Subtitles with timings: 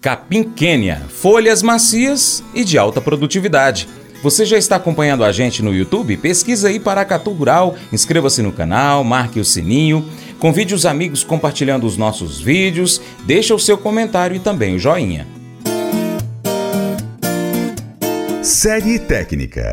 [0.00, 3.88] Capim Quênia, folhas macias e de alta produtividade.
[4.22, 6.16] Você já está acompanhando a gente no YouTube?
[6.16, 10.08] Pesquisa aí Paracatu Rural, inscreva-se no canal, marque o sininho,
[10.38, 15.26] convide os amigos compartilhando os nossos vídeos, deixa o seu comentário e também o joinha.
[18.40, 19.72] Série técnica.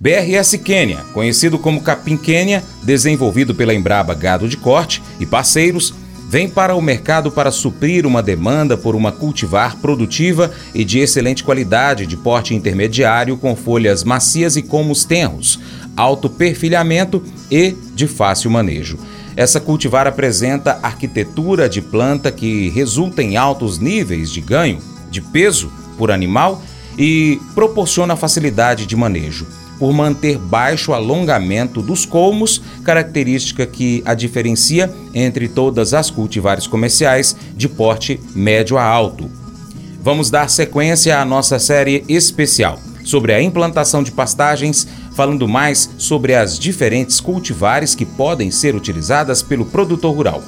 [0.00, 5.94] BRS Quênia, conhecido como Capim Quênia, desenvolvido pela Embraba Gado de Corte e parceiros,
[6.32, 11.44] vem para o mercado para suprir uma demanda por uma cultivar produtiva e de excelente
[11.44, 15.60] qualidade, de porte intermediário, com folhas macias e comos tenros,
[15.94, 18.98] alto perfilhamento e de fácil manejo.
[19.36, 24.78] Essa cultivar apresenta arquitetura de planta que resulta em altos níveis de ganho
[25.10, 26.62] de peso por animal
[26.96, 29.46] e proporciona facilidade de manejo
[29.82, 37.34] por manter baixo alongamento dos colmos, característica que a diferencia entre todas as cultivares comerciais
[37.56, 39.28] de porte médio a alto.
[40.00, 46.36] Vamos dar sequência à nossa série especial sobre a implantação de pastagens, falando mais sobre
[46.36, 50.44] as diferentes cultivares que podem ser utilizadas pelo produtor rural.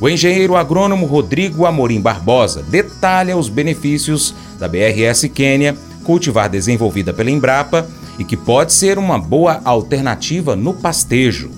[0.00, 7.30] O engenheiro agrônomo Rodrigo Amorim Barbosa detalha os benefícios da BRS Quênia, cultivar desenvolvida pela
[7.30, 7.86] Embrapa
[8.18, 11.50] e que pode ser uma boa alternativa no pastejo.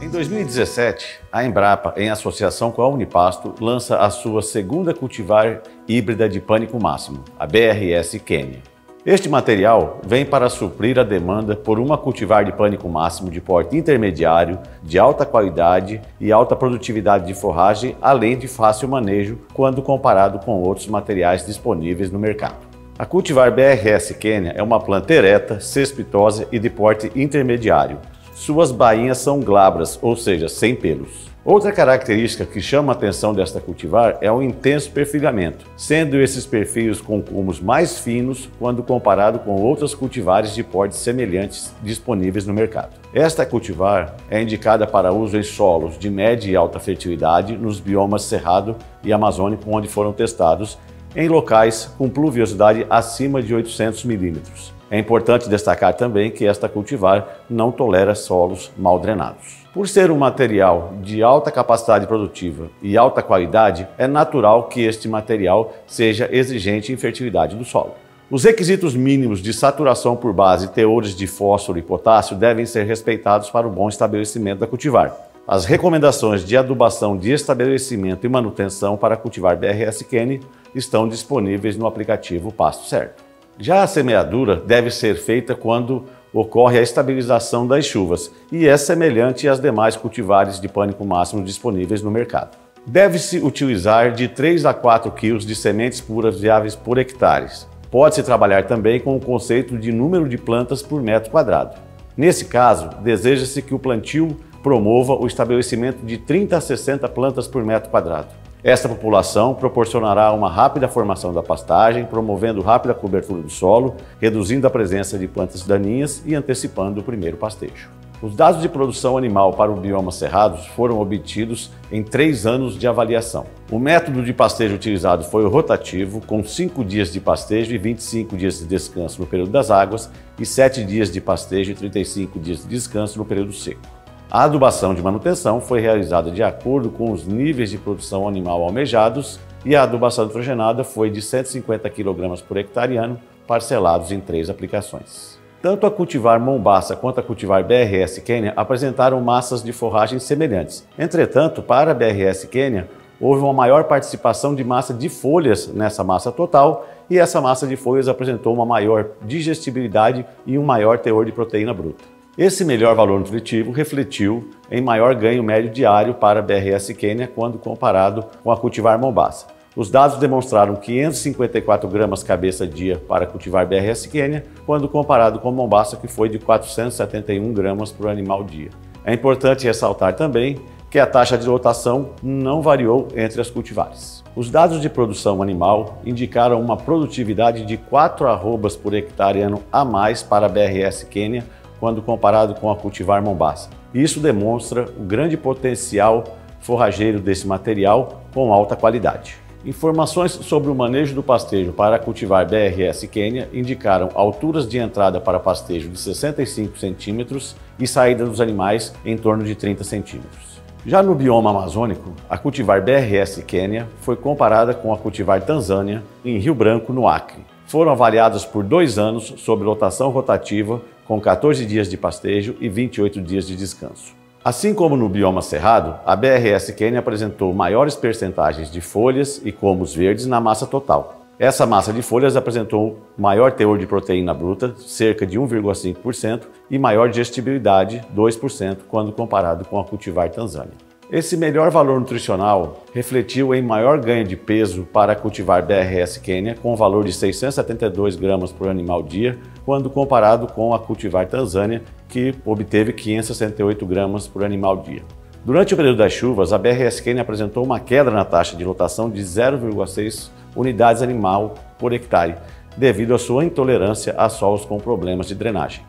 [0.00, 6.28] Em 2017, a Embrapa, em associação com a Unipasto, lança a sua segunda cultivar híbrida
[6.28, 8.72] de pânico máximo, a BRS Kenya.
[9.04, 13.76] Este material vem para suprir a demanda por uma cultivar de pânico máximo de porte
[13.76, 20.38] intermediário, de alta qualidade e alta produtividade de forragem, além de fácil manejo quando comparado
[20.38, 22.71] com outros materiais disponíveis no mercado.
[23.02, 27.98] A cultivar BRS Kenya é uma planta ereta, cespitosa e de porte intermediário.
[28.32, 31.28] Suas bainhas são glabras, ou seja, sem pelos.
[31.44, 37.00] Outra característica que chama a atenção desta cultivar é o intenso perfilhamento, sendo esses perfis
[37.00, 42.94] com cumos mais finos quando comparado com outras cultivares de portes semelhantes disponíveis no mercado.
[43.12, 48.22] Esta cultivar é indicada para uso em solos de média e alta fertilidade nos biomas
[48.22, 50.78] Cerrado e Amazônico, onde foram testados
[51.14, 54.72] em locais com pluviosidade acima de 800 milímetros.
[54.90, 59.62] É importante destacar também que esta cultivar não tolera solos mal drenados.
[59.72, 65.08] Por ser um material de alta capacidade produtiva e alta qualidade, é natural que este
[65.08, 67.94] material seja exigente em fertilidade do solo.
[68.30, 73.50] Os requisitos mínimos de saturação por base teores de fósforo e potássio devem ser respeitados
[73.50, 75.31] para o bom estabelecimento da cultivar.
[75.46, 80.40] As recomendações de adubação de estabelecimento e manutenção para cultivar BRS Kenny
[80.72, 83.24] estão disponíveis no aplicativo Pasto Certo.
[83.58, 89.48] Já a semeadura deve ser feita quando ocorre a estabilização das chuvas e é semelhante
[89.48, 92.56] às demais cultivares de pânico máximo disponíveis no mercado.
[92.86, 97.50] Deve-se utilizar de 3 a 4 kg de sementes puras viáveis por hectare.
[97.90, 101.80] Pode-se trabalhar também com o conceito de número de plantas por metro quadrado.
[102.16, 107.64] Nesse caso, deseja-se que o plantio promova o estabelecimento de 30 a 60 plantas por
[107.64, 108.28] metro quadrado.
[108.64, 114.70] Esta população proporcionará uma rápida formação da pastagem, promovendo rápida cobertura do solo, reduzindo a
[114.70, 117.90] presença de plantas daninhas e antecipando o primeiro pastejo.
[118.22, 122.86] Os dados de produção animal para o bioma cerrados foram obtidos em três anos de
[122.86, 123.46] avaliação.
[123.68, 128.36] O método de pastejo utilizado foi o rotativo, com 5 dias de pastejo e 25
[128.36, 130.08] dias de descanso no período das águas,
[130.38, 134.01] e 7 dias de pastejo e 35 dias de descanso no período seco.
[134.34, 139.38] A adubação de manutenção foi realizada de acordo com os níveis de produção animal almejados
[139.62, 145.38] e a adubação nitrogenada foi de 150 kg por hectare ano, parcelados em três aplicações.
[145.60, 150.88] Tanto a cultivar Mombasa quanto a cultivar BRS Quênia apresentaram massas de forragem semelhantes.
[150.98, 152.88] Entretanto, para a BRS Quênia,
[153.20, 157.76] houve uma maior participação de massa de folhas nessa massa total e essa massa de
[157.76, 162.21] folhas apresentou uma maior digestibilidade e um maior teor de proteína bruta.
[162.36, 167.58] Esse melhor valor nutritivo refletiu em maior ganho médio diário para a BRS Quênia quando
[167.58, 169.48] comparado com a cultivar Mombasa.
[169.76, 175.98] Os dados demonstraram 554 gramas cabeça dia para cultivar BRS Quênia, quando comparado com Mombasa,
[175.98, 178.70] que foi de 471 gramas por animal dia.
[179.04, 180.58] É importante ressaltar também
[180.90, 184.22] que a taxa de lotação não variou entre as cultivares.
[184.34, 189.84] Os dados de produção animal indicaram uma produtividade de 4 arrobas por hectare ano a
[189.84, 191.44] mais para a BRS Quênia
[191.82, 193.68] quando comparado com a cultivar Mombasa.
[193.92, 196.22] Isso demonstra o grande potencial
[196.60, 199.34] forrageiro desse material com alta qualidade.
[199.64, 205.40] Informações sobre o manejo do pastejo para cultivar BRS Quênia indicaram alturas de entrada para
[205.40, 210.62] pastejo de 65 centímetros e saída dos animais em torno de 30 centímetros.
[210.86, 216.38] Já no bioma amazônico, a cultivar BRS Quênia foi comparada com a cultivar Tanzânia em
[216.38, 217.42] Rio Branco, no Acre.
[217.66, 223.20] Foram avaliadas por dois anos sob lotação rotativa, com 14 dias de pastejo e 28
[223.20, 224.14] dias de descanso.
[224.44, 229.94] Assim como no bioma cerrado, a BRS Quênia apresentou maiores percentagens de folhas e comos
[229.94, 231.22] verdes na massa total.
[231.38, 237.08] Essa massa de folhas apresentou maior teor de proteína bruta, cerca de 1,5%, e maior
[237.08, 240.91] digestibilidade, 2%, quando comparado com a cultivar Tanzânia.
[241.12, 246.74] Esse melhor valor nutricional refletiu em maior ganho de peso para cultivar BRS Quênia, com
[246.74, 252.94] valor de 672 gramas por animal dia, quando comparado com a cultivar Tanzânia, que obteve
[252.94, 255.02] 568 gramas por animal dia.
[255.44, 259.10] Durante o período das chuvas, a BRS Quênia apresentou uma queda na taxa de lotação
[259.10, 262.36] de 0,6 unidades animal por hectare,
[262.74, 265.84] devido à sua intolerância a solos com problemas de drenagem.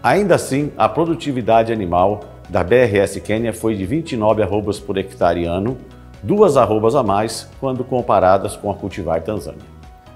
[0.00, 5.78] Ainda assim, a produtividade animal da BRS Quênia foi de 29 arrobas por hectare ano,
[6.22, 9.60] duas arrobas a mais quando comparadas com a cultivar Tanzânia.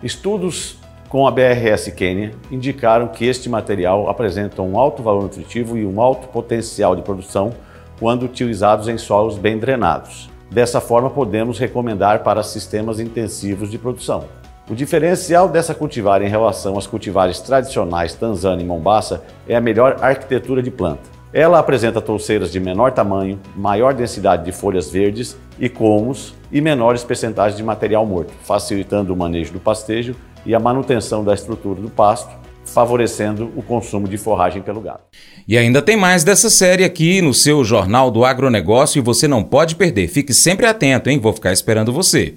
[0.02, 0.78] Estudos
[1.08, 6.00] com a BRS Quênia indicaram que este material apresenta um alto valor nutritivo e um
[6.00, 7.52] alto potencial de produção
[7.98, 10.28] quando utilizados em solos bem drenados.
[10.50, 14.24] Dessa forma, podemos recomendar para sistemas intensivos de produção.
[14.68, 19.96] O diferencial dessa cultivar em relação às cultivares tradicionais Tanzânia e Mombasa é a melhor
[20.00, 21.15] arquitetura de planta.
[21.32, 27.02] Ela apresenta touceiras de menor tamanho, maior densidade de folhas verdes e colmos e menores
[27.02, 30.14] percentagens de material morto, facilitando o manejo do pastejo
[30.44, 32.30] e a manutenção da estrutura do pasto,
[32.64, 35.00] favorecendo o consumo de forragem pelo gado.
[35.46, 39.42] E ainda tem mais dessa série aqui no seu Jornal do Agronegócio e você não
[39.42, 40.08] pode perder.
[40.08, 41.18] Fique sempre atento, hein?
[41.18, 42.34] Vou ficar esperando você.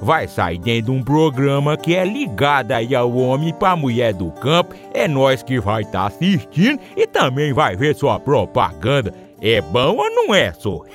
[0.00, 4.30] vai sair dentro de um programa que é ligado aí ao homem para mulher do
[4.32, 4.74] campo.
[4.92, 9.12] É nós que vai estar tá assistindo e também vai ver sua propaganda.
[9.40, 10.82] É bom ou não é, só?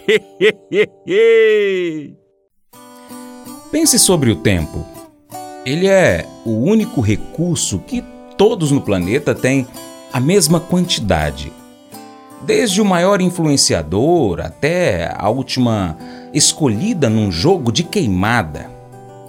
[3.71, 4.85] Pense sobre o tempo.
[5.65, 8.03] Ele é o único recurso que
[8.37, 9.65] todos no planeta têm
[10.11, 11.51] a mesma quantidade.
[12.41, 15.97] Desde o maior influenciador até a última
[16.33, 18.72] escolhida num jogo de queimada.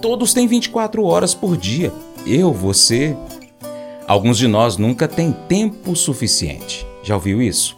[0.05, 1.91] Todos têm 24 horas por dia.
[2.27, 3.17] Eu, você.
[4.07, 6.85] Alguns de nós nunca têm tempo suficiente.
[7.01, 7.75] Já ouviu isso?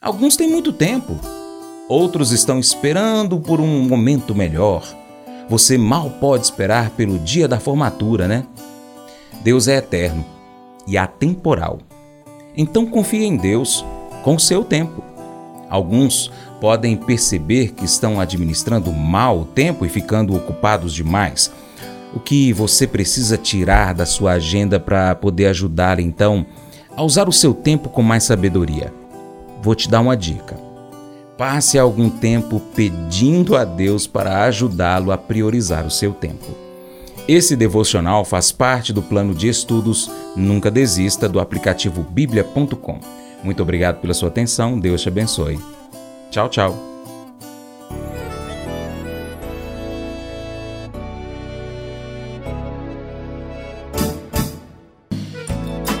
[0.00, 1.16] Alguns têm muito tempo.
[1.88, 4.82] Outros estão esperando por um momento melhor
[5.48, 8.44] você mal pode esperar pelo dia da formatura, né?
[9.42, 10.24] Deus é eterno
[10.86, 11.78] e atemporal.
[12.56, 13.84] Então confie em Deus
[14.22, 15.02] com o seu tempo.
[15.70, 16.30] Alguns
[16.60, 21.50] podem perceber que estão administrando mal o tempo e ficando ocupados demais.
[22.18, 26.44] O que você precisa tirar da sua agenda para poder ajudar então
[26.96, 28.92] a usar o seu tempo com mais sabedoria?
[29.62, 30.58] Vou te dar uma dica
[31.36, 36.46] Passe algum tempo pedindo a Deus para ajudá-lo a priorizar o seu tempo.
[37.28, 42.98] Esse devocional faz parte do plano de estudos Nunca Desista do aplicativo bíblia.com.
[43.44, 45.60] Muito obrigado pela sua atenção, Deus te abençoe.
[46.32, 46.97] Tchau, tchau.